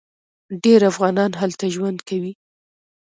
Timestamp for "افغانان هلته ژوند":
0.91-1.99